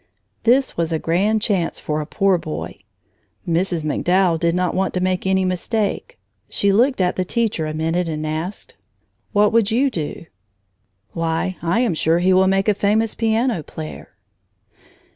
This 0.45 0.75
was 0.75 0.91
a 0.91 0.97
grand 0.97 1.43
chance 1.43 1.77
for 1.77 2.01
a 2.01 2.07
poor 2.07 2.39
boy. 2.39 2.79
Mrs. 3.47 3.83
MacDowell 3.83 4.39
did 4.39 4.55
not 4.55 4.73
want 4.73 4.95
to 4.95 4.99
make 4.99 5.27
any 5.27 5.45
mistake. 5.45 6.17
She 6.49 6.71
looked 6.71 6.99
at 6.99 7.17
the 7.17 7.23
teacher 7.23 7.67
a 7.67 7.73
minute 7.75 8.09
and 8.09 8.25
asked: 8.25 8.73
"What 9.31 9.53
would 9.53 9.69
you 9.69 9.91
do?" 9.91 10.25
"Why, 11.11 11.55
I 11.61 11.81
am 11.81 11.93
sure 11.93 12.17
he 12.17 12.33
will 12.33 12.47
make 12.47 12.67
a 12.67 12.73
famous 12.73 13.13
piano 13.13 13.61
player." 13.61 14.09